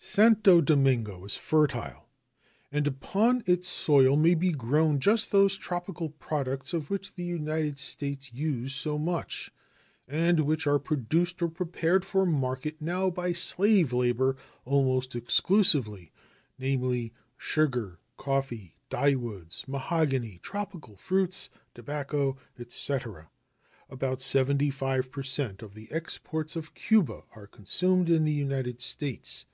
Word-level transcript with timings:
Santo 0.00 0.60
Domingo 0.60 1.24
is 1.24 1.34
fertile, 1.34 2.08
and 2.70 2.86
upon 2.86 3.42
its 3.46 3.66
soil 3.66 4.16
may 4.16 4.34
be 4.34 4.52
grown 4.52 5.00
just 5.00 5.32
those 5.32 5.56
tropical 5.56 6.08
products 6.10 6.72
of 6.72 6.88
which 6.88 7.16
the 7.16 7.24
United 7.24 7.80
States 7.80 8.32
use 8.32 8.72
so 8.72 8.96
much, 8.96 9.50
and 10.06 10.38
which 10.40 10.68
are 10.68 10.78
produced 10.78 11.42
or 11.42 11.48
prepared 11.48 12.04
for 12.04 12.24
market 12.24 12.80
now 12.80 13.10
by 13.10 13.32
slave 13.32 13.92
labor 13.92 14.36
almost 14.64 15.16
exclusively, 15.16 16.12
namely, 16.60 17.12
sugar, 17.36 17.98
coffee, 18.16 18.76
dyewoods, 18.90 19.66
mahogany, 19.66 20.38
tropical 20.44 20.94
fruits, 20.94 21.50
tobacco, 21.74 22.36
etc. 22.60 23.28
About 23.90 24.20
75 24.20 25.10
per 25.10 25.24
cent 25.24 25.60
of 25.60 25.74
the 25.74 25.90
exports 25.90 26.54
of 26.54 26.72
Cuba 26.74 27.24
are 27.34 27.48
consumed 27.48 28.08
in 28.08 28.24
the 28.24 28.32
United 28.32 28.80
States. 28.80 29.46